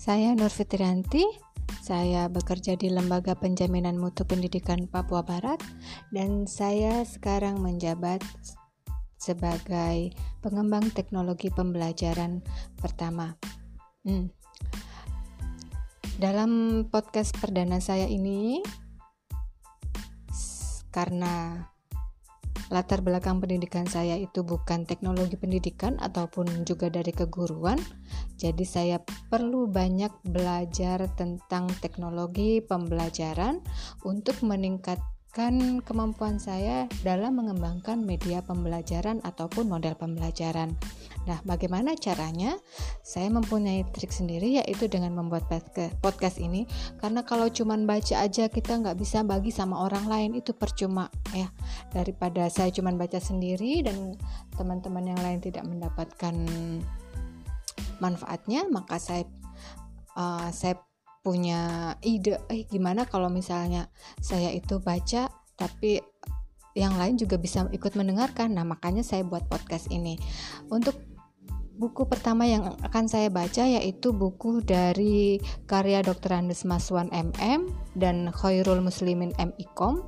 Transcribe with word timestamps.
Saya 0.00 0.32
Nur 0.32 0.48
Fitrianti. 0.48 1.28
Saya 1.84 2.32
bekerja 2.32 2.72
di 2.72 2.88
Lembaga 2.88 3.36
Penjaminan 3.36 4.00
Mutu 4.00 4.24
Pendidikan 4.24 4.88
Papua 4.88 5.20
Barat 5.20 5.60
dan 6.08 6.48
saya 6.48 7.04
sekarang 7.04 7.60
menjabat 7.60 8.24
sebagai 9.20 10.16
pengembang 10.40 10.88
teknologi 10.96 11.52
pembelajaran 11.52 12.40
pertama. 12.80 13.36
Hmm. 14.08 14.32
Dalam 16.16 16.80
podcast 16.88 17.36
perdana 17.36 17.76
saya 17.84 18.08
ini 18.08 18.64
karena 20.88 21.68
latar 22.70 23.02
belakang 23.02 23.42
pendidikan 23.42 23.84
saya 23.84 24.14
itu 24.14 24.46
bukan 24.46 24.86
teknologi 24.86 25.34
pendidikan 25.34 25.98
ataupun 25.98 26.62
juga 26.62 26.86
dari 26.86 27.10
keguruan. 27.10 27.76
Jadi 28.38 28.62
saya 28.62 29.02
perlu 29.02 29.66
banyak 29.66 30.14
belajar 30.22 31.10
tentang 31.18 31.66
teknologi 31.82 32.62
pembelajaran 32.62 33.58
untuk 34.06 34.38
meningkat 34.46 35.02
meningkatkan 35.30 35.86
kemampuan 35.86 36.42
saya 36.42 36.90
dalam 37.06 37.38
mengembangkan 37.38 38.02
media 38.02 38.42
pembelajaran 38.42 39.22
ataupun 39.22 39.70
model 39.70 39.94
pembelajaran. 39.94 40.74
Nah, 41.30 41.38
bagaimana 41.46 41.94
caranya? 41.94 42.58
Saya 43.06 43.30
mempunyai 43.30 43.86
trik 43.94 44.10
sendiri 44.10 44.58
yaitu 44.58 44.90
dengan 44.90 45.14
membuat 45.14 45.46
podcast 46.02 46.42
ini 46.42 46.66
karena 46.98 47.22
kalau 47.22 47.46
cuma 47.46 47.78
baca 47.78 48.26
aja 48.26 48.50
kita 48.50 48.82
nggak 48.82 48.98
bisa 48.98 49.22
bagi 49.22 49.54
sama 49.54 49.86
orang 49.86 50.10
lain 50.10 50.30
itu 50.34 50.50
percuma 50.50 51.06
ya. 51.30 51.46
Daripada 51.94 52.50
saya 52.50 52.74
cuma 52.74 52.90
baca 52.90 53.22
sendiri 53.22 53.86
dan 53.86 54.18
teman-teman 54.58 55.14
yang 55.14 55.20
lain 55.22 55.38
tidak 55.38 55.62
mendapatkan 55.62 56.34
manfaatnya, 58.02 58.66
maka 58.66 58.98
saya 58.98 59.22
uh, 60.18 60.50
saya 60.50 60.74
punya 61.20 61.94
ide 62.00 62.40
eh 62.48 62.64
gimana 62.64 63.04
kalau 63.04 63.28
misalnya 63.28 63.92
saya 64.20 64.48
itu 64.52 64.80
baca 64.80 65.28
tapi 65.56 66.00
yang 66.72 66.96
lain 66.96 67.20
juga 67.20 67.36
bisa 67.36 67.68
ikut 67.68 67.92
mendengarkan 67.92 68.56
nah 68.56 68.64
makanya 68.64 69.04
saya 69.04 69.20
buat 69.26 69.44
podcast 69.50 69.92
ini 69.92 70.16
untuk 70.72 70.96
buku 71.80 72.04
pertama 72.04 72.44
yang 72.44 72.76
akan 72.84 73.08
saya 73.08 73.32
baca 73.32 73.64
yaitu 73.64 74.12
buku 74.12 74.60
dari 74.60 75.40
karya 75.64 76.04
Dr. 76.04 76.36
Andes 76.36 76.68
Maswan 76.68 77.08
MM 77.08 77.72
dan 77.96 78.28
Khairul 78.28 78.84
Muslimin 78.84 79.32
MIKOM. 79.40 80.04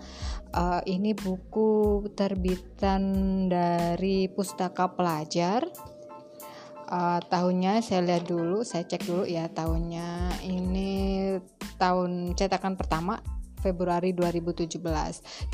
Uh, 0.52 0.84
ini 0.84 1.16
buku 1.16 2.04
terbitan 2.12 3.00
dari 3.48 4.28
Pustaka 4.28 4.92
Pelajar 4.92 5.64
uh, 6.92 7.20
tahunnya 7.24 7.80
saya 7.80 8.04
lihat 8.04 8.28
dulu 8.28 8.60
saya 8.62 8.84
cek 8.84 9.08
dulu 9.08 9.24
ya 9.24 9.48
tahunnya 9.48 10.44
ini 10.44 10.92
tahun 11.80 12.36
cetakan 12.36 12.76
pertama 12.76 13.18
Februari 13.62 14.10
2017. 14.10 14.82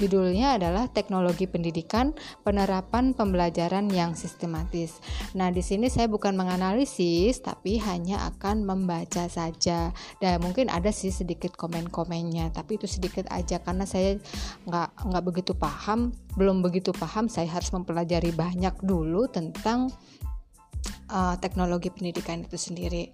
Judulnya 0.01 0.57
adalah 0.57 0.89
Teknologi 0.89 1.45
Pendidikan 1.45 2.17
Penerapan 2.41 3.13
Pembelajaran 3.13 3.93
yang 3.93 4.17
Sistematis. 4.17 4.97
Nah, 5.37 5.53
di 5.53 5.61
sini 5.61 5.93
saya 5.93 6.09
bukan 6.09 6.33
menganalisis 6.33 7.45
tapi 7.45 7.77
hanya 7.85 8.25
akan 8.33 8.65
membaca 8.65 9.29
saja. 9.29 9.93
Dan 10.17 10.41
mungkin 10.41 10.73
ada 10.73 10.89
sih 10.89 11.13
sedikit 11.13 11.53
komen-komennya, 11.53 12.49
tapi 12.57 12.81
itu 12.81 12.89
sedikit 12.89 13.29
aja 13.29 13.61
karena 13.61 13.85
saya 13.85 14.17
nggak 14.65 14.89
nggak 15.13 15.25
begitu 15.29 15.53
paham, 15.53 16.09
belum 16.41 16.65
begitu 16.65 16.97
paham. 16.97 17.29
Saya 17.29 17.53
harus 17.53 17.69
mempelajari 17.77 18.33
banyak 18.33 18.73
dulu 18.81 19.29
tentang 19.29 19.93
uh, 21.11 21.35
teknologi 21.41 21.91
pendidikan 21.93 22.45
itu 22.45 22.57
sendiri. 22.57 23.11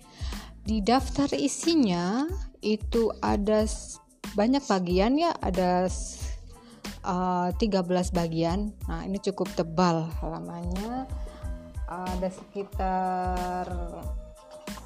Di 0.64 0.80
daftar 0.80 1.28
isinya 1.36 2.24
itu 2.64 3.12
ada 3.20 3.68
banyak 4.32 4.64
bagian 4.64 5.20
ya, 5.20 5.32
ada 5.38 5.86
uh, 7.04 7.48
13 7.52 8.16
bagian. 8.16 8.72
Nah, 8.88 9.04
ini 9.04 9.20
cukup 9.20 9.52
tebal 9.52 10.08
halamannya. 10.20 11.06
Ada 11.84 12.28
sekitar 12.32 13.68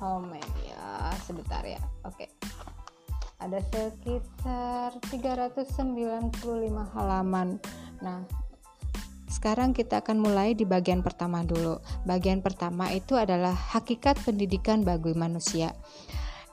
how 0.03 0.19
many 0.19 0.69
ya? 0.69 1.15
Sebentar 1.23 1.63
ya. 1.63 1.79
Oke. 2.05 2.27
Okay. 2.27 2.31
Ada 3.39 3.63
sekitar 3.71 4.99
395 5.15 6.43
halaman. 6.99 7.63
Nah, 8.03 8.27
sekarang 9.39 9.71
kita 9.71 10.03
akan 10.03 10.19
mulai 10.19 10.59
di 10.59 10.67
bagian 10.67 10.99
pertama 10.99 11.47
dulu. 11.47 11.79
Bagian 12.03 12.43
pertama 12.43 12.91
itu 12.91 13.15
adalah 13.15 13.55
hakikat 13.55 14.19
pendidikan 14.27 14.83
bagi 14.83 15.15
manusia. 15.15 15.71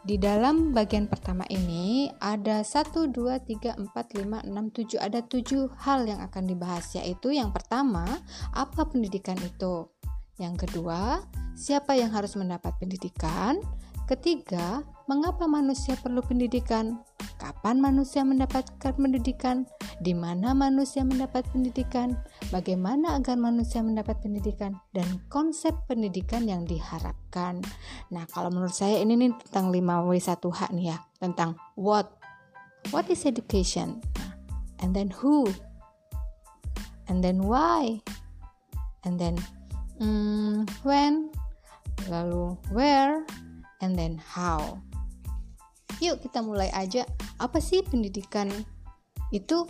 Di 0.06 0.22
dalam 0.22 0.69
bagian 0.69 1.09
pertama 1.09 1.50
ini 1.50 2.13
ada 2.22 2.62
1, 2.62 3.09
2, 3.09 3.41
3, 3.41 3.74
4, 3.74 3.90
5, 3.90 4.45
6, 4.45 5.01
7 5.01 5.01
Ada 5.01 5.25
7 5.25 5.66
hal 5.81 6.06
yang 6.06 6.22
akan 6.22 6.45
dibahas 6.45 6.94
yaitu 6.94 7.34
yang 7.34 7.50
pertama 7.50 8.06
apa 8.53 8.85
pendidikan 8.85 9.34
itu 9.41 9.90
Yang 10.38 10.69
kedua 10.69 11.25
siapa 11.57 11.97
yang 11.97 12.13
harus 12.13 12.38
mendapat 12.38 12.78
pendidikan 12.78 13.57
Ketiga, 14.06 14.85
mengapa 15.05 15.45
manusia 15.45 15.93
perlu 15.97 16.21
pendidikan? 16.21 17.01
Kapan 17.38 17.77
manusia 17.77 18.25
mendapatkan 18.25 18.93
pendidikan? 18.97 19.69
Di 20.01 20.17
mana 20.17 20.57
manusia 20.57 21.05
mendapat 21.05 21.45
pendidikan? 21.53 22.17
Bagaimana 22.49 23.17
agar 23.17 23.38
manusia 23.38 23.85
mendapat 23.85 24.17
pendidikan? 24.21 24.77
Dan 24.91 25.05
konsep 25.29 25.73
pendidikan 25.85 26.49
yang 26.49 26.65
diharapkan. 26.65 27.61
Nah, 28.09 28.25
kalau 28.33 28.49
menurut 28.49 28.73
saya 28.73 28.97
ini 29.01 29.13
nih 29.17 29.31
tentang 29.45 29.69
5W1H 29.69 30.61
nih 30.73 30.85
ya, 30.95 30.97
tentang 31.21 31.59
what. 31.77 32.17
What 32.94 33.09
is 33.09 33.25
education? 33.25 34.01
And 34.81 34.94
then 34.94 35.09
who? 35.09 35.49
And 37.05 37.21
then 37.21 37.45
why? 37.45 38.01
And 39.05 39.21
then 39.21 39.38
mm, 40.01 40.65
when? 40.81 41.29
Lalu 42.09 42.57
where? 42.73 43.25
and 43.81 43.97
then 43.97 44.17
how. 44.17 44.81
Yuk 46.03 46.19
kita 46.19 46.44
mulai 46.44 46.67
aja. 46.75 47.07
Apa 47.39 47.63
sih 47.63 47.83
pendidikan 47.85 48.51
itu? 49.31 49.63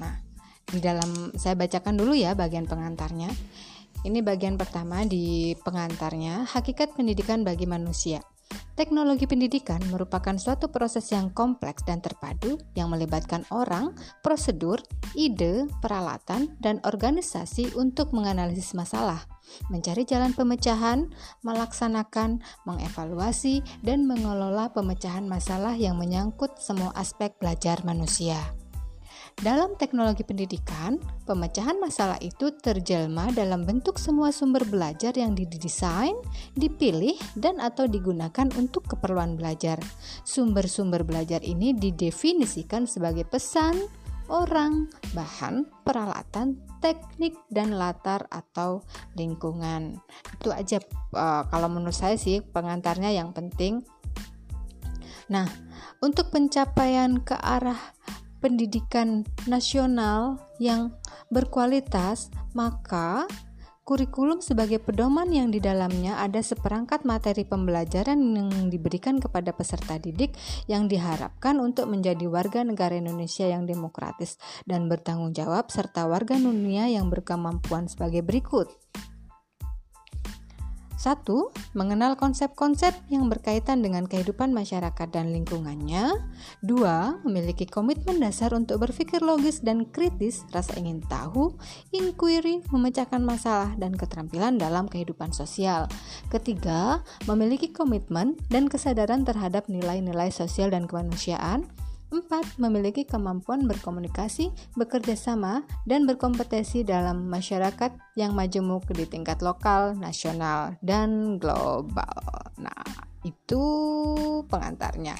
Nah, 0.00 0.16
di 0.64 0.80
dalam 0.80 1.34
saya 1.36 1.52
bacakan 1.52 2.00
dulu 2.00 2.16
ya 2.16 2.32
bagian 2.32 2.64
pengantarnya. 2.64 3.28
Ini 4.02 4.18
bagian 4.24 4.58
pertama 4.58 5.06
di 5.06 5.54
pengantarnya, 5.62 6.48
hakikat 6.48 6.98
pendidikan 6.98 7.46
bagi 7.46 7.70
manusia. 7.70 8.18
Teknologi 8.72 9.28
pendidikan 9.28 9.82
merupakan 9.92 10.32
suatu 10.40 10.72
proses 10.72 11.10
yang 11.12 11.28
kompleks 11.34 11.84
dan 11.84 12.00
terpadu 12.00 12.56
yang 12.72 12.88
melibatkan 12.88 13.44
orang, 13.52 13.92
prosedur, 14.24 14.80
ide, 15.12 15.68
peralatan, 15.84 16.56
dan 16.62 16.80
organisasi 16.88 17.74
untuk 17.76 18.16
menganalisis 18.16 18.72
masalah, 18.72 19.20
mencari 19.68 20.08
jalan 20.08 20.32
pemecahan, 20.32 21.10
melaksanakan, 21.44 22.40
mengevaluasi, 22.64 23.60
dan 23.84 24.08
mengelola 24.08 24.72
pemecahan 24.72 25.28
masalah 25.28 25.76
yang 25.76 26.00
menyangkut 26.00 26.56
semua 26.56 26.94
aspek 26.96 27.34
belajar 27.36 27.84
manusia. 27.84 28.61
Dalam 29.40 29.74
teknologi 29.80 30.20
pendidikan, 30.20 31.00
pemecahan 31.24 31.80
masalah 31.80 32.20
itu 32.20 32.52
terjelma 32.52 33.32
dalam 33.32 33.64
bentuk 33.64 33.96
semua 33.96 34.28
sumber 34.28 34.62
belajar 34.68 35.16
yang 35.16 35.32
didesain, 35.32 36.14
dipilih, 36.52 37.16
dan 37.40 37.56
atau 37.56 37.88
digunakan 37.88 38.52
untuk 38.60 38.84
keperluan 38.92 39.40
belajar. 39.40 39.80
Sumber-sumber 40.28 41.00
belajar 41.08 41.40
ini 41.40 41.72
didefinisikan 41.72 42.84
sebagai 42.84 43.24
pesan, 43.24 43.80
orang, 44.30 44.86
bahan, 45.16 45.66
peralatan, 45.82 46.60
teknik, 46.84 47.34
dan 47.48 47.74
latar 47.74 48.28
atau 48.30 48.84
lingkungan. 49.16 49.98
Itu 50.38 50.52
aja 50.52 50.78
uh, 51.16 51.48
kalau 51.48 51.68
menurut 51.72 51.96
saya 51.96 52.14
sih 52.20 52.44
pengantarnya 52.44 53.10
yang 53.10 53.34
penting. 53.34 53.82
Nah, 55.32 55.48
untuk 56.02 56.28
pencapaian 56.34 57.22
ke 57.22 57.32
arah 57.38 57.78
pendidikan 58.42 59.22
nasional 59.46 60.42
yang 60.58 60.90
berkualitas, 61.30 62.34
maka 62.58 63.30
kurikulum 63.82 64.42
sebagai 64.42 64.78
pedoman 64.82 65.30
yang 65.30 65.50
di 65.50 65.58
dalamnya 65.58 66.18
ada 66.18 66.38
seperangkat 66.42 67.06
materi 67.06 67.42
pembelajaran 67.46 68.18
yang 68.18 68.50
diberikan 68.70 69.22
kepada 69.22 69.54
peserta 69.54 69.98
didik 69.98 70.34
yang 70.66 70.86
diharapkan 70.90 71.58
untuk 71.62 71.86
menjadi 71.86 72.26
warga 72.26 72.66
negara 72.66 72.98
Indonesia 72.98 73.46
yang 73.46 73.66
demokratis 73.66 74.38
dan 74.66 74.90
bertanggung 74.90 75.34
jawab 75.34 75.70
serta 75.70 76.06
warga 76.10 76.34
dunia 76.38 76.90
yang 76.90 77.10
berkemampuan 77.10 77.86
sebagai 77.86 78.26
berikut. 78.26 78.70
Satu, 81.02 81.50
mengenal 81.74 82.14
konsep-konsep 82.14 82.94
yang 83.10 83.26
berkaitan 83.26 83.82
dengan 83.82 84.06
kehidupan 84.06 84.54
masyarakat 84.54 85.10
dan 85.10 85.34
lingkungannya. 85.34 86.14
Dua, 86.62 87.18
memiliki 87.26 87.66
komitmen 87.66 88.22
dasar 88.22 88.54
untuk 88.54 88.86
berpikir 88.86 89.18
logis 89.18 89.66
dan 89.66 89.82
kritis, 89.90 90.46
rasa 90.54 90.78
ingin 90.78 91.02
tahu, 91.10 91.58
inquiry, 91.90 92.62
memecahkan 92.70 93.18
masalah, 93.18 93.74
dan 93.82 93.98
keterampilan 93.98 94.62
dalam 94.62 94.86
kehidupan 94.86 95.34
sosial. 95.34 95.90
Ketiga, 96.30 97.02
memiliki 97.26 97.74
komitmen 97.74 98.38
dan 98.46 98.70
kesadaran 98.70 99.26
terhadap 99.26 99.66
nilai-nilai 99.66 100.30
sosial 100.30 100.70
dan 100.70 100.86
kemanusiaan. 100.86 101.66
4. 102.12 102.60
Memiliki 102.60 103.08
kemampuan 103.08 103.64
berkomunikasi, 103.64 104.52
bekerja 104.76 105.16
sama, 105.16 105.64
dan 105.88 106.04
berkompetisi 106.04 106.84
dalam 106.84 107.32
masyarakat 107.32 107.96
yang 108.20 108.36
majemuk 108.36 108.84
di 108.92 109.08
tingkat 109.08 109.40
lokal, 109.40 109.96
nasional, 109.96 110.76
dan 110.84 111.40
global. 111.40 112.52
Nah, 112.60 112.84
itu 113.24 113.64
pengantarnya. 114.46 115.16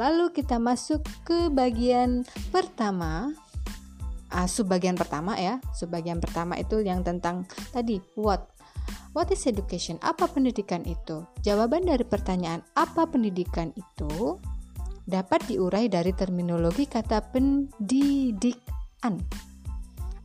Lalu 0.00 0.32
kita 0.32 0.56
masuk 0.56 1.04
ke 1.28 1.52
bagian 1.52 2.24
pertama. 2.48 3.30
Uh, 4.30 4.46
subbagian 4.46 4.94
pertama 4.94 5.34
ya. 5.36 5.58
Subbagian 5.74 6.22
pertama 6.22 6.54
itu 6.56 6.80
yang 6.80 7.02
tentang 7.04 7.44
tadi 7.74 8.00
what 8.14 8.48
What 9.10 9.34
is 9.34 9.42
education? 9.50 9.98
Apa 10.06 10.30
pendidikan 10.30 10.86
itu? 10.86 11.26
Jawaban 11.42 11.82
dari 11.82 12.06
pertanyaan 12.06 12.62
apa 12.78 13.10
pendidikan 13.10 13.74
itu 13.74 14.38
dapat 15.10 15.42
diurai 15.50 15.90
dari 15.90 16.14
terminologi 16.14 16.86
kata 16.86 17.34
pendidikan. 17.34 19.18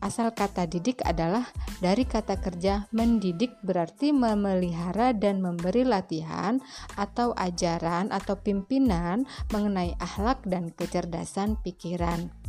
Asal 0.05 0.29
kata 0.37 0.69
didik 0.69 1.01
adalah 1.01 1.49
dari 1.81 2.05
kata 2.05 2.37
kerja 2.37 2.85
mendidik 2.93 3.57
berarti 3.65 4.13
memelihara 4.13 5.17
dan 5.17 5.41
memberi 5.41 5.81
latihan 5.81 6.61
atau 6.93 7.33
ajaran 7.33 8.13
atau 8.13 8.37
pimpinan 8.37 9.25
mengenai 9.49 9.97
akhlak 9.97 10.45
dan 10.45 10.69
kecerdasan 10.69 11.57
pikiran. 11.65 12.44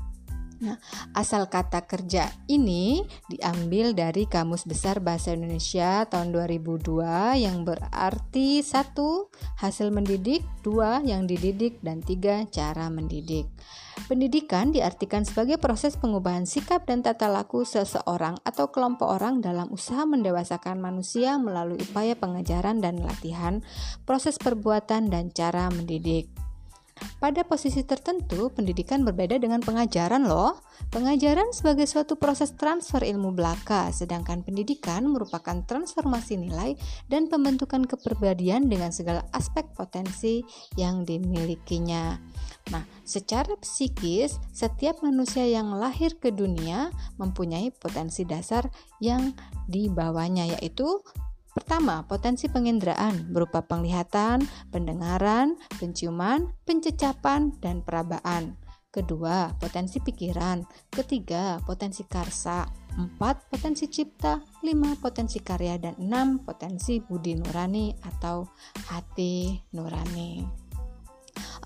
Nah, 0.56 0.80
asal 1.12 1.52
kata 1.52 1.84
kerja 1.84 2.32
ini 2.48 3.04
diambil 3.28 3.92
dari 3.92 4.24
Kamus 4.24 4.64
Besar 4.64 5.04
Bahasa 5.04 5.36
Indonesia 5.36 6.08
tahun 6.08 6.32
2002 6.32 7.44
yang 7.44 7.68
berarti 7.68 8.64
satu 8.64 9.28
hasil 9.60 9.92
mendidik, 9.92 10.40
dua 10.64 11.04
yang 11.04 11.28
dididik, 11.28 11.76
dan 11.84 12.00
tiga 12.00 12.48
cara 12.48 12.88
mendidik. 12.88 13.44
Pendidikan 14.08 14.72
diartikan 14.72 15.28
sebagai 15.28 15.60
proses 15.60 15.96
pengubahan 16.00 16.48
sikap 16.48 16.88
dan 16.88 17.04
tata 17.04 17.28
laku 17.28 17.64
seseorang 17.64 18.40
atau 18.44 18.72
kelompok 18.72 19.08
orang 19.08 19.44
dalam 19.44 19.68
usaha 19.68 20.04
mendewasakan 20.08 20.80
manusia 20.80 21.36
melalui 21.36 21.80
upaya 21.80 22.16
pengajaran 22.16 22.80
dan 22.80 23.00
latihan, 23.04 23.60
proses 24.08 24.40
perbuatan, 24.40 25.12
dan 25.12 25.32
cara 25.32 25.68
mendidik. 25.68 26.45
Pada 27.16 27.48
posisi 27.48 27.80
tertentu, 27.80 28.52
pendidikan 28.52 29.00
berbeda 29.00 29.40
dengan 29.40 29.64
pengajaran 29.64 30.28
loh. 30.28 30.60
Pengajaran 30.92 31.48
sebagai 31.50 31.88
suatu 31.88 32.20
proses 32.20 32.52
transfer 32.52 33.00
ilmu 33.00 33.32
belaka, 33.32 33.88
sedangkan 33.88 34.44
pendidikan 34.44 35.08
merupakan 35.08 35.64
transformasi 35.64 36.36
nilai 36.36 36.76
dan 37.08 37.32
pembentukan 37.32 37.88
kepribadian 37.88 38.68
dengan 38.68 38.92
segala 38.92 39.24
aspek 39.32 39.64
potensi 39.72 40.44
yang 40.76 41.08
dimilikinya. 41.08 42.20
Nah, 42.68 42.84
secara 43.06 43.56
psikis, 43.64 44.36
setiap 44.52 45.00
manusia 45.00 45.48
yang 45.48 45.72
lahir 45.72 46.20
ke 46.20 46.28
dunia 46.28 46.92
mempunyai 47.16 47.72
potensi 47.72 48.28
dasar 48.28 48.68
yang 49.00 49.32
dibawanya 49.66 50.52
yaitu 50.58 51.00
Pertama, 51.56 52.04
potensi 52.04 52.52
penginderaan 52.52 53.32
berupa 53.32 53.64
penglihatan, 53.64 54.44
pendengaran, 54.68 55.56
penciuman, 55.80 56.52
pencecapan, 56.68 57.56
dan 57.64 57.80
perabaan. 57.80 58.60
Kedua, 58.92 59.56
potensi 59.56 59.96
pikiran. 60.04 60.60
Ketiga, 60.92 61.56
potensi 61.64 62.04
karsa. 62.04 62.68
Empat, 63.00 63.48
potensi 63.48 63.88
cipta. 63.88 64.36
Lima, 64.68 65.00
potensi 65.00 65.40
karya. 65.40 65.80
Dan 65.80 65.96
enam, 65.96 66.44
potensi 66.44 67.00
budi 67.00 67.32
nurani 67.32 67.88
atau 68.04 68.44
hati 68.92 69.56
nurani. 69.72 70.44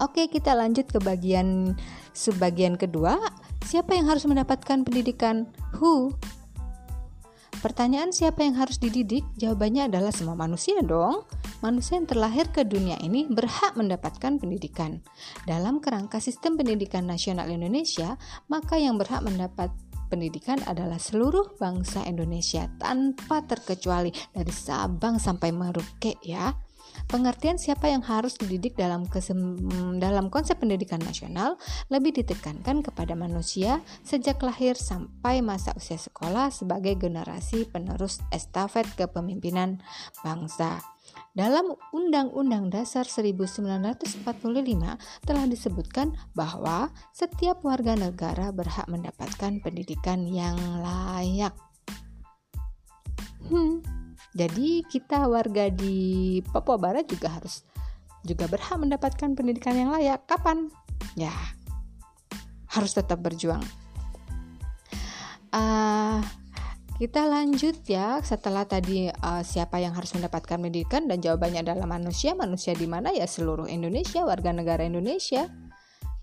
Oke, 0.03 0.31
kita 0.31 0.55
lanjut 0.55 0.87
ke 0.87 0.99
bagian 1.03 1.75
subbagian 2.15 2.79
kedua. 2.79 3.19
Siapa 3.67 3.95
yang 3.95 4.11
harus 4.11 4.27
mendapatkan 4.27 4.83
pendidikan? 4.83 5.51
Who 5.79 6.15
Pertanyaan 7.61 8.09
siapa 8.09 8.41
yang 8.41 8.57
harus 8.57 8.81
dididik? 8.81 9.21
Jawabannya 9.37 9.93
adalah 9.93 10.09
semua 10.17 10.33
manusia 10.33 10.81
dong. 10.81 11.29
Manusia 11.61 12.01
yang 12.01 12.09
terlahir 12.09 12.49
ke 12.49 12.65
dunia 12.65 12.97
ini 13.05 13.29
berhak 13.29 13.77
mendapatkan 13.77 14.41
pendidikan. 14.41 15.05
Dalam 15.45 15.77
kerangka 15.85 16.25
sistem 16.25 16.57
pendidikan 16.57 17.05
nasional 17.05 17.53
Indonesia, 17.53 18.17
maka 18.49 18.81
yang 18.81 18.97
berhak 18.97 19.21
mendapat 19.21 19.69
pendidikan 20.09 20.57
adalah 20.65 20.97
seluruh 20.97 21.61
bangsa 21.61 22.01
Indonesia 22.09 22.65
tanpa 22.81 23.45
terkecuali 23.45 24.09
dari 24.33 24.51
Sabang 24.51 25.21
sampai 25.21 25.53
Merauke 25.53 26.17
ya. 26.25 26.70
Pengertian 27.11 27.59
siapa 27.59 27.91
yang 27.91 28.07
harus 28.07 28.39
dididik 28.39 28.79
dalam 28.79 29.03
dalam 29.99 30.31
konsep 30.31 30.63
pendidikan 30.63 31.03
nasional 31.03 31.59
lebih 31.91 32.15
ditekankan 32.23 32.87
kepada 32.87 33.19
manusia 33.19 33.83
sejak 34.07 34.39
lahir 34.47 34.79
sampai 34.79 35.43
masa 35.43 35.75
usia 35.75 35.99
sekolah 35.99 36.55
sebagai 36.55 36.95
generasi 36.95 37.67
penerus 37.67 38.23
estafet 38.31 38.87
kepemimpinan 38.95 39.83
bangsa. 40.23 40.79
Dalam 41.35 41.75
Undang-Undang 41.91 42.71
Dasar 42.71 43.03
1945 43.03 44.23
telah 45.27 45.45
disebutkan 45.51 46.15
bahwa 46.39 46.95
setiap 47.11 47.67
warga 47.67 47.99
negara 47.99 48.55
berhak 48.55 48.87
mendapatkan 48.87 49.59
pendidikan 49.59 50.31
yang 50.31 50.55
layak. 50.79 51.59
Hmm, 53.51 53.83
jadi 54.31 54.87
kita 54.87 55.27
warga 55.27 55.67
di 55.75 56.39
Papua 56.55 56.79
Barat 56.79 57.11
juga 57.11 57.35
harus 57.35 57.67
juga 58.23 58.47
berhak 58.47 58.79
mendapatkan 58.79 59.35
pendidikan 59.35 59.75
yang 59.75 59.91
layak. 59.91 60.23
Kapan? 60.29 60.71
Ya, 61.19 61.33
harus 62.71 62.95
tetap 62.95 63.19
berjuang. 63.25 63.65
Uh, 65.51 66.23
kita 67.03 67.27
lanjut 67.27 67.83
ya 67.91 68.23
setelah 68.23 68.69
tadi 68.69 69.11
uh, 69.11 69.43
siapa 69.43 69.83
yang 69.83 69.97
harus 69.99 70.15
mendapatkan 70.15 70.61
pendidikan 70.61 71.11
dan 71.11 71.19
jawabannya 71.19 71.67
adalah 71.67 71.91
manusia. 71.91 72.37
Manusia 72.39 72.77
di 72.77 72.87
mana 72.87 73.11
ya 73.11 73.27
seluruh 73.27 73.67
Indonesia, 73.67 74.23
warga 74.23 74.55
negara 74.55 74.87
Indonesia. 74.87 75.51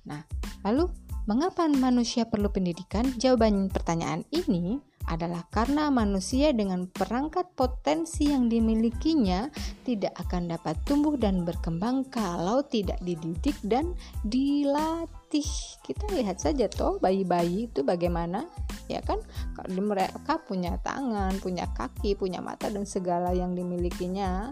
Nah, 0.08 0.24
lalu 0.64 0.88
mengapa 1.28 1.68
manusia 1.68 2.24
perlu 2.24 2.48
pendidikan? 2.48 3.04
Jawaban 3.20 3.68
pertanyaan 3.68 4.24
ini 4.32 4.80
adalah 5.08 5.48
karena 5.48 5.88
manusia 5.88 6.52
dengan 6.52 6.86
perangkat 6.92 7.56
potensi 7.56 8.28
yang 8.28 8.52
dimilikinya 8.52 9.48
tidak 9.88 10.12
akan 10.28 10.52
dapat 10.52 10.76
tumbuh 10.84 11.16
dan 11.16 11.48
berkembang 11.48 12.04
kalau 12.12 12.60
tidak 12.68 13.00
dididik 13.02 13.56
dan 13.64 13.96
dilatih. 14.28 15.48
Kita 15.82 16.06
lihat 16.12 16.44
saja 16.44 16.68
toh 16.68 17.00
bayi-bayi 17.00 17.72
itu 17.72 17.88
bagaimana 17.88 18.44
ya 18.92 19.00
kan 19.00 19.24
kalau 19.56 19.80
mereka 19.80 20.44
punya 20.44 20.76
tangan, 20.84 21.40
punya 21.40 21.72
kaki, 21.72 22.20
punya 22.20 22.44
mata 22.44 22.68
dan 22.68 22.84
segala 22.84 23.32
yang 23.32 23.56
dimilikinya 23.56 24.52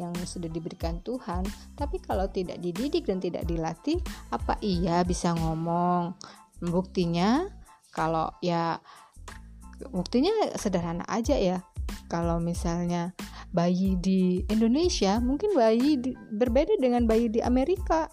yang 0.00 0.16
sudah 0.24 0.48
diberikan 0.48 1.04
Tuhan, 1.04 1.44
tapi 1.76 2.00
kalau 2.00 2.24
tidak 2.32 2.56
dididik 2.64 3.04
dan 3.04 3.20
tidak 3.20 3.44
dilatih, 3.44 4.00
apa 4.32 4.56
iya 4.64 5.04
bisa 5.04 5.36
ngomong? 5.36 6.16
Buktinya 6.64 7.44
kalau 7.92 8.32
ya 8.40 8.80
buktinya 9.88 10.32
sederhana 10.60 11.06
aja 11.08 11.34
ya. 11.36 11.64
Kalau 12.10 12.38
misalnya 12.42 13.16
bayi 13.50 13.96
di 13.98 14.44
Indonesia 14.50 15.18
mungkin 15.18 15.54
bayi 15.56 15.98
di, 15.98 16.14
berbeda 16.14 16.76
dengan 16.76 17.08
bayi 17.08 17.32
di 17.32 17.40
Amerika. 17.40 18.10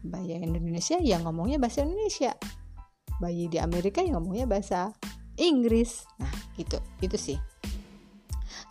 Bayi 0.00 0.40
Indonesia 0.40 0.96
yang 0.96 1.28
ngomongnya 1.28 1.60
bahasa 1.60 1.84
Indonesia. 1.84 2.32
Bayi 3.20 3.52
di 3.52 3.60
Amerika 3.60 4.00
yang 4.00 4.16
ngomongnya 4.16 4.48
bahasa 4.48 4.96
Inggris. 5.36 6.08
Nah 6.16 6.32
gitu. 6.56 6.80
Itu 7.04 7.20
sih 7.20 7.36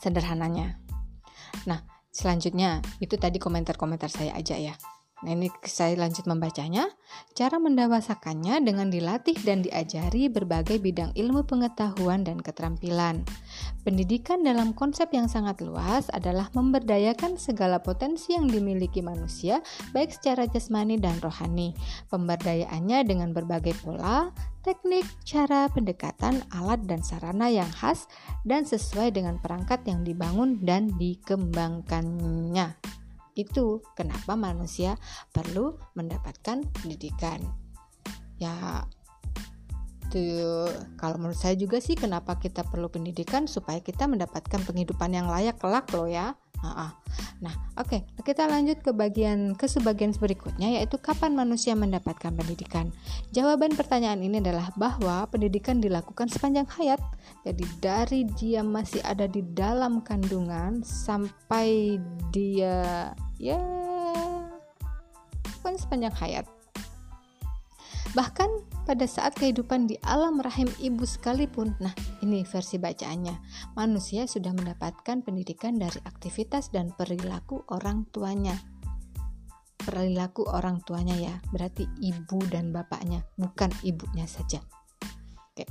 sederhananya. 0.02 0.82
Nah 1.70 1.86
selanjutnya 2.10 2.82
itu 2.98 3.16
tadi 3.22 3.38
komentar-komentar 3.38 4.10
saya 4.10 4.34
aja 4.34 4.58
ya 4.58 4.74
Nah, 5.20 5.36
ini 5.36 5.52
saya 5.68 6.00
lanjut 6.00 6.24
membacanya. 6.32 6.88
Cara 7.36 7.60
mendewasakannya 7.60 8.64
dengan 8.64 8.88
dilatih 8.88 9.36
dan 9.44 9.60
diajari 9.60 10.32
berbagai 10.32 10.80
bidang 10.80 11.12
ilmu 11.12 11.44
pengetahuan 11.44 12.24
dan 12.24 12.40
keterampilan. 12.40 13.28
Pendidikan 13.84 14.48
dalam 14.48 14.72
konsep 14.72 15.12
yang 15.12 15.28
sangat 15.28 15.60
luas 15.60 16.08
adalah 16.16 16.48
memberdayakan 16.56 17.36
segala 17.36 17.84
potensi 17.84 18.32
yang 18.32 18.48
dimiliki 18.48 19.04
manusia, 19.04 19.60
baik 19.92 20.16
secara 20.16 20.48
jasmani 20.48 20.96
dan 20.96 21.20
rohani. 21.20 21.76
Pemberdayaannya 22.08 23.04
dengan 23.04 23.36
berbagai 23.36 23.76
pola, 23.84 24.32
teknik, 24.64 25.04
cara 25.28 25.68
pendekatan, 25.72 26.44
alat 26.56 26.80
dan 26.88 27.04
sarana 27.04 27.52
yang 27.52 27.70
khas 27.76 28.08
dan 28.48 28.64
sesuai 28.64 29.12
dengan 29.12 29.36
perangkat 29.40 29.84
yang 29.84 30.08
dibangun 30.08 30.64
dan 30.64 30.88
dikembangkannya. 30.96 32.99
Itu 33.40 33.80
kenapa 33.96 34.36
manusia 34.36 35.00
perlu 35.32 35.80
mendapatkan 35.96 36.68
pendidikan. 36.84 37.40
Ya, 38.36 38.84
itu 40.10 40.68
kalau 40.98 41.22
menurut 41.22 41.38
saya 41.38 41.56
juga 41.56 41.78
sih 41.80 41.96
kenapa 41.96 42.36
kita 42.42 42.68
perlu 42.68 42.92
pendidikan 42.92 43.48
supaya 43.48 43.80
kita 43.80 44.10
mendapatkan 44.10 44.60
penghidupan 44.66 45.16
yang 45.16 45.32
layak 45.32 45.56
kelak 45.56 45.88
loh 45.96 46.10
ya. 46.10 46.36
Nah, 47.40 47.56
oke, 47.80 47.88
okay. 47.88 48.02
kita 48.28 48.44
lanjut 48.52 48.84
ke 48.84 48.92
bagian 48.92 49.56
ke 49.56 49.64
sebagian 49.64 50.12
berikutnya 50.12 50.76
yaitu 50.76 51.00
kapan 51.00 51.32
manusia 51.32 51.72
mendapatkan 51.72 52.36
pendidikan. 52.36 52.92
Jawaban 53.32 53.72
pertanyaan 53.80 54.20
ini 54.20 54.44
adalah 54.44 54.68
bahwa 54.76 55.24
pendidikan 55.32 55.80
dilakukan 55.80 56.28
sepanjang 56.28 56.68
hayat. 56.68 57.00
Jadi 57.48 57.64
dari 57.80 58.28
dia 58.36 58.60
masih 58.60 59.00
ada 59.08 59.24
di 59.24 59.40
dalam 59.56 60.04
kandungan 60.04 60.84
sampai 60.84 61.96
dia 62.36 63.16
ya 63.40 63.60
pokoknya 65.60 65.80
sepanjang 65.80 66.16
hayat. 66.20 66.46
Bahkan 68.18 68.50
pada 68.90 69.06
saat 69.06 69.38
kehidupan 69.38 69.86
di 69.86 70.02
alam 70.02 70.42
rahim 70.42 70.66
ibu 70.82 71.06
sekalipun, 71.06 71.78
nah 71.78 71.94
ini 72.26 72.42
versi 72.42 72.82
bacaannya, 72.82 73.38
manusia 73.78 74.26
sudah 74.26 74.50
mendapatkan 74.50 75.22
pendidikan 75.22 75.78
dari 75.78 76.02
aktivitas 76.10 76.74
dan 76.74 76.90
perilaku 76.98 77.62
orang 77.70 78.10
tuanya. 78.10 78.58
Perilaku 79.78 80.50
orang 80.50 80.82
tuanya 80.82 81.14
ya, 81.14 81.38
berarti 81.54 81.86
ibu 82.02 82.42
dan 82.50 82.74
bapaknya, 82.74 83.22
bukan 83.38 83.70
ibunya 83.86 84.26
saja. 84.26 84.58
Oke. 85.54 85.70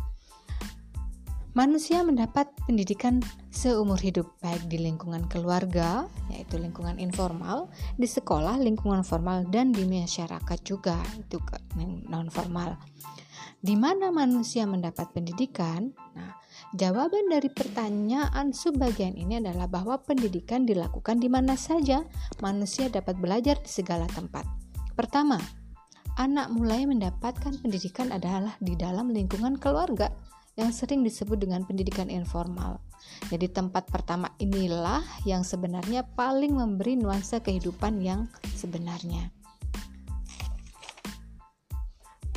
Manusia 1.58 2.06
mendapat 2.06 2.46
pendidikan 2.70 3.18
seumur 3.50 3.98
hidup 3.98 4.30
baik 4.38 4.70
di 4.70 4.78
lingkungan 4.78 5.26
keluarga, 5.26 6.06
yaitu 6.30 6.54
lingkungan 6.54 7.02
informal, 7.02 7.66
di 7.98 8.06
sekolah, 8.06 8.62
lingkungan 8.62 9.02
formal 9.02 9.42
dan 9.50 9.74
di 9.74 9.82
masyarakat 9.82 10.58
juga, 10.62 10.94
itu 11.18 11.42
non 12.06 12.30
formal. 12.30 12.78
Di 13.58 13.74
mana 13.74 14.14
manusia 14.14 14.70
mendapat 14.70 15.10
pendidikan? 15.10 15.90
Nah, 16.14 16.38
jawaban 16.78 17.26
dari 17.26 17.50
pertanyaan 17.50 18.54
sebagian 18.54 19.18
ini 19.18 19.42
adalah 19.42 19.66
bahwa 19.66 19.98
pendidikan 19.98 20.62
dilakukan 20.62 21.18
di 21.18 21.26
mana 21.26 21.58
saja 21.58 22.06
manusia 22.38 22.86
dapat 22.86 23.18
belajar 23.18 23.58
di 23.58 23.66
segala 23.66 24.06
tempat. 24.06 24.46
Pertama, 24.94 25.42
anak 26.22 26.54
mulai 26.54 26.86
mendapatkan 26.86 27.58
pendidikan 27.58 28.14
adalah 28.14 28.54
di 28.62 28.78
dalam 28.78 29.10
lingkungan 29.10 29.58
keluarga 29.58 30.06
yang 30.58 30.74
sering 30.74 31.06
disebut 31.06 31.38
dengan 31.38 31.62
pendidikan 31.62 32.10
informal. 32.10 32.82
Jadi 33.30 33.46
tempat 33.46 33.86
pertama 33.86 34.34
inilah 34.42 35.06
yang 35.22 35.46
sebenarnya 35.46 36.02
paling 36.18 36.58
memberi 36.58 36.98
nuansa 36.98 37.38
kehidupan 37.38 38.02
yang 38.02 38.26
sebenarnya. 38.58 39.37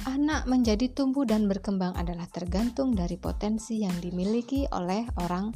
Anak 0.10 0.50
menjadi 0.50 0.90
tumbuh 0.90 1.30
dan 1.30 1.46
berkembang 1.46 1.94
adalah 1.94 2.26
tergantung 2.26 2.98
dari 2.98 3.22
potensi 3.22 3.86
yang 3.86 3.94
dimiliki 4.02 4.66
oleh 4.74 5.06
orang 5.22 5.54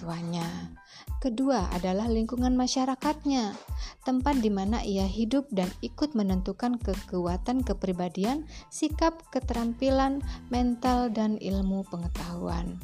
tuanya. 0.00 0.72
Kedua 1.20 1.68
adalah 1.76 2.08
lingkungan 2.08 2.56
masyarakatnya, 2.56 3.52
tempat 4.02 4.40
di 4.40 4.48
mana 4.48 4.80
ia 4.80 5.04
hidup 5.04 5.44
dan 5.52 5.68
ikut 5.84 6.16
menentukan 6.16 6.80
kekuatan 6.80 7.60
kepribadian, 7.62 8.48
sikap, 8.72 9.20
keterampilan, 9.28 10.24
mental, 10.48 11.12
dan 11.12 11.36
ilmu 11.36 11.84
pengetahuan. 11.92 12.80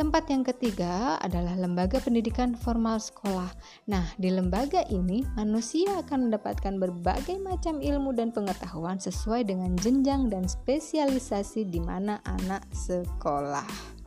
Tempat 0.00 0.32
yang 0.32 0.48
ketiga 0.48 1.20
adalah 1.20 1.52
lembaga 1.60 2.00
pendidikan 2.00 2.56
formal 2.56 2.96
sekolah. 2.96 3.52
Nah, 3.84 4.08
di 4.16 4.32
lembaga 4.32 4.80
ini 4.88 5.28
manusia 5.36 6.00
akan 6.00 6.32
mendapatkan 6.32 6.80
berbagai 6.80 7.36
macam 7.36 7.84
ilmu 7.84 8.16
dan 8.16 8.32
pengetahuan 8.32 8.96
sesuai 8.96 9.44
dengan 9.44 9.76
jenjang 9.76 10.32
dan 10.32 10.48
spesialisasi 10.48 11.68
di 11.68 11.84
mana 11.84 12.16
anak 12.24 12.64
sekolah. 12.72 13.99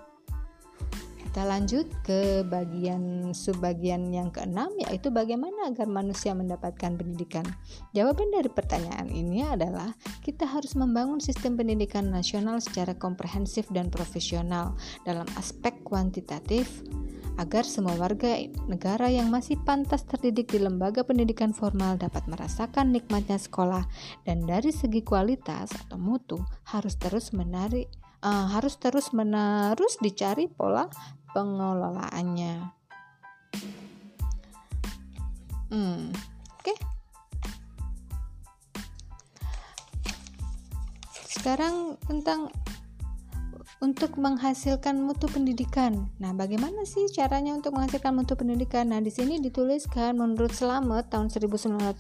Kita 1.34 1.50
lanjut 1.50 1.90
ke 2.06 2.46
bagian 2.46 3.34
subbagian 3.34 4.14
yang 4.14 4.30
keenam 4.30 4.70
yaitu 4.78 5.10
bagaimana 5.10 5.74
agar 5.74 5.90
manusia 5.90 6.30
mendapatkan 6.38 6.94
pendidikan. 6.94 7.42
Jawaban 7.90 8.30
dari 8.30 8.54
pertanyaan 8.54 9.10
ini 9.10 9.42
adalah 9.42 9.98
kita 10.22 10.46
harus 10.46 10.78
membangun 10.78 11.18
sistem 11.18 11.58
pendidikan 11.58 12.14
nasional 12.14 12.62
secara 12.62 12.94
komprehensif 12.94 13.66
dan 13.74 13.90
profesional 13.90 14.78
dalam 15.10 15.26
aspek 15.34 15.74
kuantitatif 15.82 16.86
agar 17.42 17.66
semua 17.66 17.98
warga 17.98 18.38
negara 18.70 19.10
yang 19.10 19.34
masih 19.34 19.58
pantas 19.66 20.06
terdidik 20.06 20.54
di 20.54 20.62
lembaga 20.62 21.02
pendidikan 21.02 21.50
formal 21.50 21.98
dapat 21.98 22.30
merasakan 22.30 22.94
nikmatnya 22.94 23.42
sekolah 23.42 23.90
dan 24.22 24.46
dari 24.46 24.70
segi 24.70 25.02
kualitas 25.02 25.74
atau 25.74 25.98
mutu 25.98 26.38
harus 26.70 26.94
terus 26.94 27.34
menarik 27.34 27.90
uh, 28.24 28.48
harus 28.54 28.80
terus 28.80 29.12
menerus 29.12 30.00
dicari 30.00 30.48
pola 30.48 30.88
pengelolaannya. 31.34 32.70
Hmm, 35.74 36.14
oke. 36.14 36.62
Okay. 36.62 36.78
Sekarang 41.34 41.98
tentang 42.06 42.54
untuk 43.84 44.16
menghasilkan 44.16 44.96
mutu 45.04 45.28
pendidikan. 45.28 46.08
Nah, 46.24 46.32
bagaimana 46.32 46.88
sih 46.88 47.04
caranya 47.12 47.52
untuk 47.52 47.76
menghasilkan 47.76 48.16
mutu 48.16 48.40
pendidikan? 48.40 48.96
Nah, 48.96 49.04
di 49.04 49.12
sini 49.12 49.44
dituliskan 49.44 50.16
menurut 50.16 50.56
Selamat 50.56 51.12
tahun 51.12 51.28
1999 51.28 52.00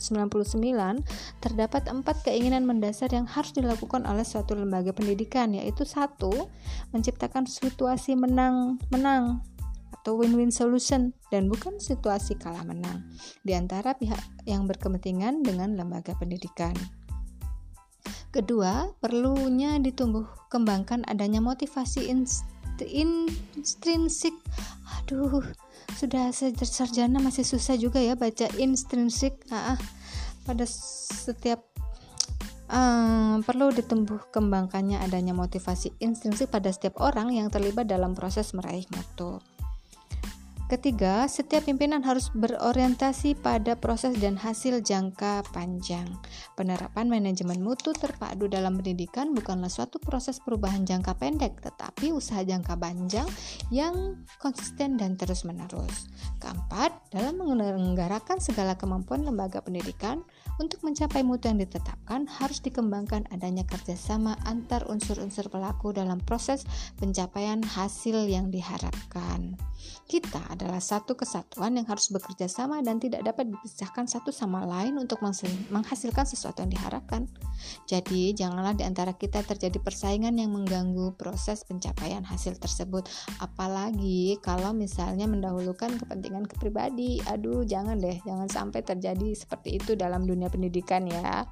terdapat 1.44 1.84
empat 1.92 2.24
keinginan 2.24 2.63
mendasar 2.63 3.12
yang 3.12 3.28
harus 3.28 3.52
dilakukan 3.52 4.08
oleh 4.08 4.24
suatu 4.24 4.56
lembaga 4.56 4.96
pendidikan, 4.96 5.52
yaitu 5.52 5.84
satu, 5.84 6.48
menciptakan 6.96 7.44
situasi 7.44 8.16
menang-menang 8.16 9.44
atau 9.92 10.16
win-win 10.16 10.56
solution 10.56 11.12
dan 11.36 11.52
bukan 11.52 11.84
situasi 11.84 12.40
kalah 12.40 12.63
menang 12.63 13.04
di 13.44 13.56
antara 13.56 13.92
pihak 13.96 14.20
yang 14.48 14.68
berkepentingan 14.72 15.44
dengan 15.44 15.75
lembaga 15.75 16.16
pendidikan. 16.16 16.75
Kedua, 18.34 18.90
perlunya 18.98 19.78
ditumbuh 19.78 20.25
kembangkan 20.50 21.06
adanya 21.06 21.38
motivasi 21.38 22.10
intrinsik. 22.82 24.34
Aduh, 24.98 25.46
sudah 25.94 26.34
sarjana 26.34 27.22
masih 27.22 27.46
susah 27.46 27.78
juga 27.78 28.02
ya 28.02 28.18
baca 28.18 28.50
intrinsik. 28.58 29.38
Ah, 29.54 29.78
pada 30.50 30.66
setiap 30.66 31.62
um, 32.74 33.46
perlu 33.46 33.70
ditumbuh 33.70 34.25
kembangkannya 34.34 34.98
adanya 34.98 35.38
motivasi 35.38 35.94
intrinsik 36.02 36.50
pada 36.50 36.74
setiap 36.74 37.06
orang 37.06 37.38
yang 37.38 37.54
terlibat 37.54 37.86
dalam 37.86 38.18
proses 38.18 38.58
meraih 38.58 38.90
mutu. 38.90 39.38
Ketiga, 40.72 41.27
setiap 41.27 41.67
pimpinan 41.67 42.01
harus 42.08 42.32
berorientasi 42.32 43.36
pada 43.38 43.75
proses 43.75 44.15
dan 44.17 44.39
hasil 44.39 44.79
jangka 44.79 45.43
panjang. 45.51 46.08
Penerapan 46.55 47.12
manajemen 47.12 47.60
mutu 47.60 47.91
terpadu 47.91 48.48
dalam 48.48 48.79
pendidikan 48.79 49.36
bukanlah 49.36 49.67
suatu 49.67 50.00
proses 50.00 50.39
perubahan 50.39 50.88
jangka 50.88 51.20
pendek, 51.20 51.60
tetapi 51.60 52.15
usaha 52.15 52.41
jangka 52.41 52.79
panjang 52.79 53.27
yang 53.75 54.24
konsisten 54.39 54.96
dan 54.96 55.20
terus-menerus. 55.20 56.08
Keempat, 56.39 56.96
dalam 57.12 57.43
menyelenggarakan 57.43 58.39
segala 58.39 58.79
kemampuan 58.79 59.27
lembaga 59.27 59.60
pendidikan, 59.60 60.24
Untuk 60.62 60.86
mencapai 60.86 61.25
mutu 61.25 61.50
yang 61.50 61.58
ditetapkan, 61.58 62.29
harus 62.29 62.62
dikembangkan 62.62 63.25
adanya 63.34 63.65
kerjasama 63.65 64.38
antar 64.46 64.86
unsur-unsur 64.86 65.50
pelaku 65.50 65.98
dalam 65.98 66.22
proses 66.22 66.62
pencapaian 67.01 67.65
hasil 67.65 68.29
yang 68.29 68.53
diharapkan. 68.53 69.58
Kita 70.05 70.52
adalah 70.53 70.77
satu 70.77 71.17
kesatuan 71.17 71.74
yang 71.74 71.89
harus 71.89 72.13
bekerja 72.13 72.45
sama 72.45 72.79
dan 72.86 73.01
tidak 73.01 73.25
dapat 73.25 73.50
dipisahkan 73.50 74.05
satu 74.05 74.29
sama 74.29 74.63
lain 74.63 75.01
untuk 75.01 75.19
menghasilkan 75.74 76.29
sesuatu 76.29 76.62
yang 76.62 76.72
diharapkan. 76.72 77.25
Jadi, 77.89 78.38
janganlah 78.38 78.77
di 78.77 78.86
antara 78.86 79.17
kita 79.17 79.41
terjadi 79.41 79.81
persaingan 79.81 80.38
yang 80.38 80.53
mengganggu 80.53 81.17
proses 81.17 81.65
pencapaian 81.65 82.22
hasil 82.22 82.62
tersebut, 82.62 83.10
apalagi 83.41 84.38
kalau 84.45 84.72
misalnya 84.72 85.25
mendahulukan 85.25 85.98
kepentingan 85.98 86.45
kepribadi. 86.45 87.19
Aduh, 87.27 87.65
jangan 87.65 87.98
deh, 87.98 88.22
jangan 88.22 88.48
sampai 88.48 88.86
terjadi 88.86 89.33
seperti 89.33 89.81
itu 89.81 89.98
dalam 89.98 90.29
dunia 90.29 90.48
pendidikan 90.53 91.10
ya. 91.10 91.50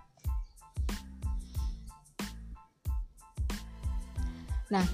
Nah, 4.72 4.88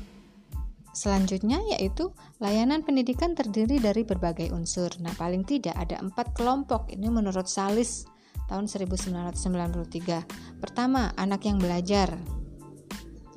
Selanjutnya 0.97 1.61
yaitu 1.77 2.09
layanan 2.41 2.81
pendidikan 2.81 3.37
terdiri 3.37 3.77
dari 3.77 4.01
berbagai 4.01 4.49
unsur. 4.49 4.89
Nah, 4.97 5.13
paling 5.13 5.45
tidak 5.45 5.77
ada 5.77 6.01
empat 6.01 6.33
kelompok. 6.33 6.89
Ini 6.89 7.05
menurut 7.13 7.45
Salis 7.45 8.09
tahun 8.49 8.65
1993. 8.65 10.57
Pertama, 10.57 11.13
anak 11.13 11.45
yang 11.45 11.61
belajar. 11.61 12.17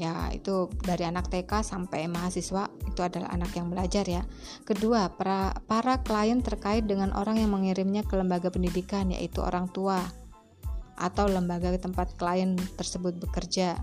Ya, 0.00 0.32
itu 0.32 0.72
dari 0.80 1.04
anak 1.04 1.28
TK 1.28 1.60
sampai 1.60 2.08
mahasiswa 2.08 2.72
itu 2.88 3.04
adalah 3.04 3.28
anak 3.28 3.52
yang 3.52 3.68
belajar 3.68 4.08
ya. 4.08 4.24
Kedua, 4.64 5.12
para, 5.12 5.52
para 5.68 6.00
klien 6.00 6.40
terkait 6.40 6.88
dengan 6.88 7.12
orang 7.12 7.44
yang 7.44 7.52
mengirimnya 7.52 8.08
ke 8.08 8.16
lembaga 8.16 8.48
pendidikan 8.48 9.12
yaitu 9.12 9.44
orang 9.44 9.68
tua 9.68 10.00
atau 10.96 11.28
lembaga 11.28 11.76
tempat 11.76 12.16
klien 12.16 12.56
tersebut 12.80 13.20
bekerja. 13.20 13.76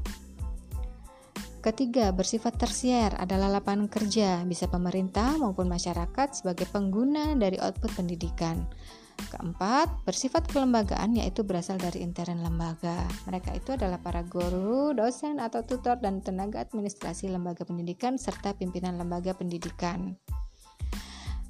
Ketiga, 1.58 2.14
bersifat 2.14 2.62
tersier 2.62 3.12
adalah 3.18 3.50
lapangan 3.50 3.90
kerja, 3.90 4.46
bisa 4.46 4.70
pemerintah 4.70 5.36
maupun 5.42 5.66
masyarakat 5.66 6.38
sebagai 6.38 6.70
pengguna 6.70 7.34
dari 7.34 7.58
output 7.58 7.98
pendidikan. 7.98 8.70
Keempat, 9.18 10.06
bersifat 10.06 10.46
kelembagaan 10.46 11.18
yaitu 11.18 11.42
berasal 11.42 11.82
dari 11.82 12.06
intern 12.06 12.46
lembaga. 12.46 13.02
Mereka 13.26 13.58
itu 13.58 13.74
adalah 13.74 13.98
para 13.98 14.22
guru, 14.22 14.94
dosen 14.94 15.42
atau 15.42 15.66
tutor 15.66 15.98
dan 15.98 16.22
tenaga 16.22 16.62
administrasi 16.62 17.28
lembaga 17.34 17.66
pendidikan 17.66 18.22
serta 18.22 18.54
pimpinan 18.54 18.96
lembaga 19.02 19.34
pendidikan. 19.34 20.14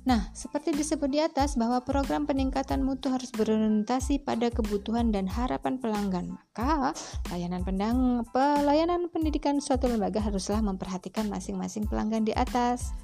Nah, 0.08 0.32
seperti 0.32 0.72
disebut 0.72 1.12
di 1.12 1.20
atas 1.20 1.60
bahwa 1.60 1.84
program 1.84 2.24
peningkatan 2.24 2.80
mutu 2.80 3.12
harus 3.12 3.28
berorientasi 3.36 4.24
pada 4.24 4.48
kebutuhan 4.48 5.12
dan 5.12 5.28
harapan 5.28 5.84
pelanggan. 5.84 6.32
Maka, 6.32 6.96
layanan 7.28 7.68
pendang, 7.68 8.24
pelayanan 8.32 9.12
pendidikan 9.12 9.60
suatu 9.60 9.92
lembaga 9.92 10.24
haruslah 10.24 10.64
memperhatikan 10.64 11.28
masing-masing 11.28 11.92
pelanggan 11.92 12.24
di 12.24 12.32
atas. 12.32 12.96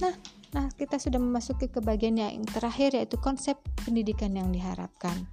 Nah, 0.00 0.16
nah 0.56 0.72
kita 0.72 0.96
sudah 0.96 1.20
memasuki 1.20 1.68
ke 1.68 1.84
bagian 1.84 2.16
yang 2.16 2.48
terakhir 2.48 2.96
yaitu 2.96 3.20
konsep 3.20 3.60
pendidikan 3.84 4.32
yang 4.32 4.48
diharapkan. 4.48 5.28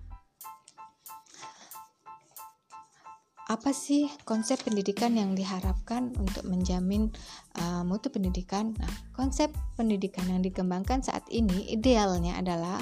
Apa 3.50 3.76
sih 3.76 4.08
konsep 4.24 4.62
pendidikan 4.64 5.16
yang 5.20 5.36
diharapkan 5.36 6.16
untuk 6.16 6.48
menjamin 6.48 7.12
uh, 7.60 7.84
mutu 7.84 8.08
pendidikan? 8.08 8.72
Nah, 8.80 8.94
konsep 9.12 9.52
pendidikan 9.76 10.28
yang 10.32 10.40
dikembangkan 10.40 11.04
saat 11.04 11.28
ini 11.28 11.68
idealnya 11.72 12.40
adalah 12.40 12.80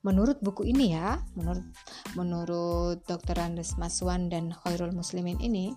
menurut 0.00 0.40
buku 0.40 0.68
ini 0.70 0.96
ya, 0.96 1.20
menurut 1.36 1.66
menurut 2.16 3.04
Dr. 3.04 3.36
Andes 3.36 3.76
Maswan 3.76 4.32
dan 4.32 4.54
Khairul 4.64 4.96
Muslimin 4.96 5.36
ini 5.42 5.74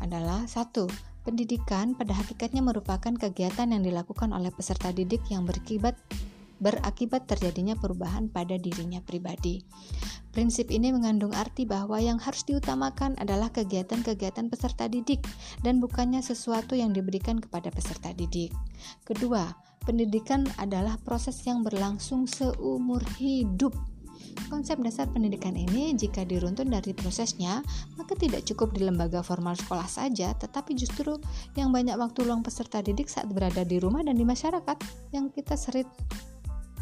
adalah 0.00 0.48
satu 0.48 0.90
Pendidikan 1.20 1.92
pada 1.92 2.16
hakikatnya 2.16 2.64
merupakan 2.64 3.12
kegiatan 3.12 3.68
yang 3.68 3.84
dilakukan 3.84 4.32
oleh 4.32 4.48
peserta 4.48 4.88
didik 4.88 5.20
yang 5.28 5.44
berakibat 5.44 5.92
berakibat 6.60 7.26
terjadinya 7.26 7.74
perubahan 7.74 8.28
pada 8.28 8.60
dirinya 8.60 9.00
pribadi. 9.00 9.64
Prinsip 10.30 10.70
ini 10.70 10.94
mengandung 10.94 11.34
arti 11.34 11.66
bahwa 11.66 11.98
yang 11.98 12.22
harus 12.22 12.46
diutamakan 12.46 13.18
adalah 13.18 13.50
kegiatan-kegiatan 13.50 14.46
peserta 14.46 14.86
didik 14.86 15.26
dan 15.66 15.82
bukannya 15.82 16.22
sesuatu 16.22 16.78
yang 16.78 16.94
diberikan 16.94 17.42
kepada 17.42 17.74
peserta 17.74 18.14
didik. 18.14 18.54
Kedua, 19.02 19.50
pendidikan 19.82 20.46
adalah 20.62 20.94
proses 21.02 21.34
yang 21.42 21.66
berlangsung 21.66 22.30
seumur 22.30 23.02
hidup. 23.18 23.74
Konsep 24.46 24.78
dasar 24.86 25.10
pendidikan 25.10 25.58
ini 25.58 25.90
jika 25.98 26.22
diruntun 26.22 26.70
dari 26.70 26.94
prosesnya, 26.94 27.66
maka 27.98 28.14
tidak 28.14 28.46
cukup 28.46 28.70
di 28.70 28.86
lembaga 28.86 29.26
formal 29.26 29.58
sekolah 29.58 29.90
saja, 29.90 30.30
tetapi 30.38 30.78
justru 30.78 31.18
yang 31.58 31.74
banyak 31.74 31.98
waktu 31.98 32.22
luang 32.22 32.46
peserta 32.46 32.78
didik 32.78 33.10
saat 33.10 33.26
berada 33.26 33.66
di 33.66 33.82
rumah 33.82 34.06
dan 34.06 34.14
di 34.14 34.22
masyarakat 34.22 34.78
yang 35.10 35.30
kita 35.34 35.58
sering 35.58 35.90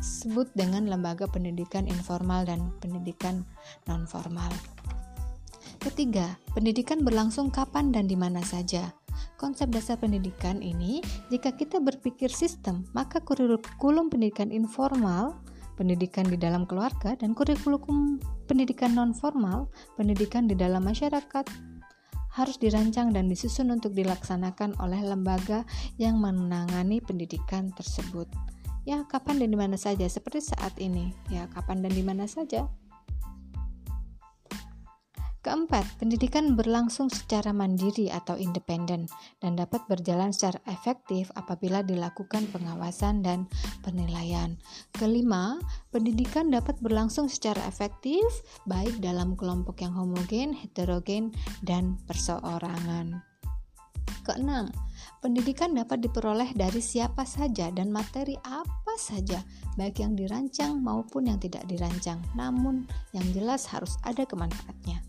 sebut 0.00 0.46
dengan 0.54 0.86
lembaga 0.86 1.26
pendidikan 1.26 1.86
informal 1.86 2.46
dan 2.46 2.70
pendidikan 2.78 3.42
non-formal. 3.90 4.50
Ketiga, 5.78 6.34
pendidikan 6.54 7.06
berlangsung 7.06 7.54
kapan 7.54 7.94
dan 7.94 8.10
di 8.10 8.18
mana 8.18 8.42
saja. 8.42 8.90
Konsep 9.38 9.70
dasar 9.70 9.98
pendidikan 9.98 10.58
ini, 10.58 10.98
jika 11.30 11.54
kita 11.54 11.78
berpikir 11.78 12.30
sistem, 12.30 12.82
maka 12.94 13.22
kurikulum 13.22 14.10
pendidikan 14.10 14.50
informal, 14.50 15.38
pendidikan 15.78 16.26
di 16.26 16.34
dalam 16.34 16.66
keluarga, 16.66 17.14
dan 17.14 17.34
kurikulum 17.38 18.18
pendidikan 18.50 18.98
non-formal, 18.98 19.70
pendidikan 19.94 20.50
di 20.50 20.58
dalam 20.58 20.82
masyarakat, 20.82 21.46
harus 22.34 22.56
dirancang 22.58 23.14
dan 23.14 23.30
disusun 23.30 23.70
untuk 23.70 23.94
dilaksanakan 23.94 24.78
oleh 24.82 25.02
lembaga 25.02 25.62
yang 25.98 26.18
menangani 26.18 26.98
pendidikan 27.02 27.70
tersebut 27.74 28.26
ya 28.88 29.04
kapan 29.04 29.44
dan 29.44 29.52
di 29.52 29.58
mana 29.60 29.76
saja 29.76 30.08
seperti 30.08 30.48
saat 30.48 30.72
ini 30.80 31.12
ya 31.28 31.44
kapan 31.52 31.84
dan 31.84 31.92
di 31.92 32.00
mana 32.00 32.24
saja 32.24 32.64
Keempat, 35.38 35.86
pendidikan 36.02 36.58
berlangsung 36.58 37.08
secara 37.08 37.54
mandiri 37.54 38.10
atau 38.10 38.34
independen 38.34 39.06
dan 39.38 39.54
dapat 39.56 39.80
berjalan 39.86 40.34
secara 40.34 40.58
efektif 40.66 41.30
apabila 41.38 41.80
dilakukan 41.80 42.50
pengawasan 42.50 43.22
dan 43.22 43.46
penilaian. 43.80 44.58
Kelima, 44.92 45.56
pendidikan 45.88 46.50
dapat 46.50 46.76
berlangsung 46.82 47.30
secara 47.30 47.64
efektif 47.70 48.20
baik 48.66 48.98
dalam 48.98 49.38
kelompok 49.38 49.78
yang 49.80 49.94
homogen, 49.94 50.52
heterogen, 50.52 51.30
dan 51.62 51.96
perseorangan. 52.10 53.27
Keenam, 54.28 54.68
Pendidikan 55.18 55.74
dapat 55.74 55.98
diperoleh 56.06 56.54
dari 56.54 56.78
siapa 56.78 57.26
saja 57.26 57.74
dan 57.74 57.90
materi 57.90 58.38
apa 58.46 58.94
saja, 58.94 59.42
baik 59.74 59.98
yang 59.98 60.14
dirancang 60.14 60.78
maupun 60.78 61.26
yang 61.26 61.42
tidak 61.42 61.66
dirancang. 61.66 62.22
Namun, 62.38 62.86
yang 63.10 63.26
jelas 63.34 63.66
harus 63.66 63.98
ada 64.06 64.22
kemanfaatnya. 64.22 65.02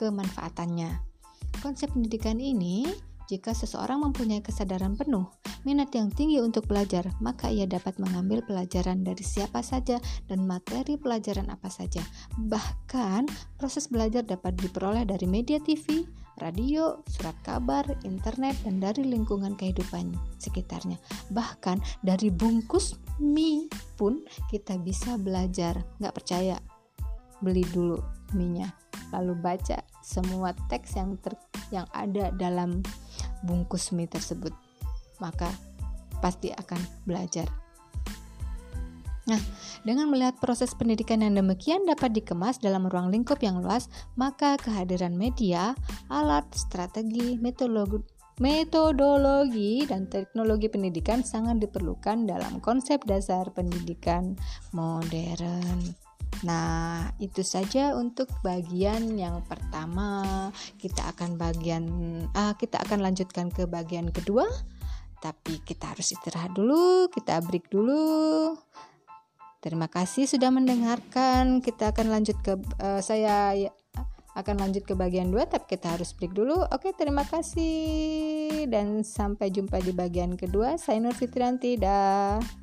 Kemanfaatannya. 0.00 0.96
Konsep 1.60 1.92
pendidikan 1.92 2.40
ini 2.40 2.88
jika 3.28 3.52
seseorang 3.52 4.00
mempunyai 4.00 4.40
kesadaran 4.40 4.96
penuh, 4.96 5.28
minat 5.62 5.92
yang 5.92 6.08
tinggi 6.08 6.40
untuk 6.40 6.64
belajar, 6.64 7.04
maka 7.20 7.52
ia 7.52 7.68
dapat 7.68 8.00
mengambil 8.00 8.40
pelajaran 8.42 9.04
dari 9.04 9.22
siapa 9.22 9.60
saja 9.60 10.00
dan 10.24 10.48
materi 10.48 10.96
pelajaran 10.96 11.52
apa 11.52 11.68
saja. 11.68 12.00
Bahkan, 12.40 13.28
proses 13.60 13.86
belajar 13.92 14.24
dapat 14.24 14.56
diperoleh 14.56 15.04
dari 15.04 15.28
media 15.28 15.60
TV, 15.60 16.08
radio, 16.38 17.02
surat 17.08 17.34
kabar, 17.42 17.82
internet, 18.06 18.54
dan 18.62 18.78
dari 18.78 19.02
lingkungan 19.02 19.58
kehidupan 19.58 20.14
sekitarnya. 20.38 21.00
Bahkan 21.34 22.06
dari 22.06 22.30
bungkus 22.30 22.94
mie 23.18 23.66
pun 23.98 24.22
kita 24.48 24.78
bisa 24.78 25.18
belajar. 25.18 25.82
Nggak 25.98 26.14
percaya? 26.14 26.56
Beli 27.40 27.64
dulu 27.72 27.96
mie-nya, 28.36 28.70
lalu 29.10 29.32
baca 29.34 29.80
semua 30.04 30.52
teks 30.68 30.94
yang 30.96 31.16
ter, 31.18 31.34
yang 31.72 31.88
ada 31.96 32.30
dalam 32.36 32.84
bungkus 33.42 33.90
mie 33.96 34.06
tersebut. 34.06 34.52
Maka 35.18 35.48
pasti 36.20 36.52
akan 36.52 36.80
belajar. 37.08 37.48
Nah, 39.30 39.38
dengan 39.86 40.10
melihat 40.10 40.42
proses 40.42 40.74
pendidikan 40.74 41.22
yang 41.22 41.38
demikian 41.38 41.86
dapat 41.86 42.10
dikemas 42.10 42.58
dalam 42.58 42.90
ruang 42.90 43.14
lingkup 43.14 43.38
yang 43.38 43.62
luas, 43.62 43.86
maka 44.18 44.58
kehadiran 44.58 45.14
media, 45.14 45.78
alat, 46.10 46.50
strategi, 46.50 47.38
metodologi, 47.38 48.02
metodologi 48.42 49.86
dan 49.86 50.10
teknologi 50.10 50.66
pendidikan 50.66 51.22
sangat 51.22 51.62
diperlukan 51.62 52.26
dalam 52.26 52.58
konsep 52.58 53.06
dasar 53.06 53.46
pendidikan 53.54 54.34
modern. 54.74 55.94
Nah, 56.42 57.12
itu 57.20 57.44
saja 57.44 57.94
untuk 57.94 58.32
bagian 58.40 59.14
yang 59.14 59.44
pertama. 59.44 60.48
Kita 60.80 61.12
akan 61.14 61.36
bagian 61.36 61.84
uh, 62.32 62.56
kita 62.56 62.80
akan 62.82 63.04
lanjutkan 63.04 63.52
ke 63.52 63.68
bagian 63.68 64.08
kedua. 64.08 64.48
Tapi 65.20 65.60
kita 65.60 65.92
harus 65.92 66.16
istirahat 66.16 66.56
dulu, 66.56 67.12
kita 67.12 67.44
break 67.44 67.68
dulu. 67.68 68.56
Terima 69.60 69.92
kasih 69.92 70.24
sudah 70.24 70.48
mendengarkan. 70.48 71.60
Kita 71.60 71.92
akan 71.92 72.06
lanjut 72.08 72.36
ke 72.40 72.56
uh, 72.80 73.04
saya 73.04 73.52
akan 74.32 74.56
lanjut 74.56 74.88
ke 74.88 74.96
bagian 74.96 75.28
2 75.28 75.36
tapi 75.52 75.76
kita 75.76 76.00
harus 76.00 76.16
break 76.16 76.32
dulu. 76.32 76.64
Oke, 76.72 76.96
terima 76.96 77.28
kasih 77.28 78.64
dan 78.72 79.04
sampai 79.04 79.52
jumpa 79.52 79.84
di 79.84 79.92
bagian 79.92 80.40
kedua. 80.40 80.80
Saya 80.80 81.04
Nur 81.04 81.12
Fitrianti. 81.12 81.76
Dah. 81.76 82.59